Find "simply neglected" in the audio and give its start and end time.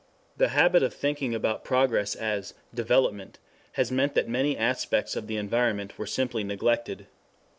6.07-7.05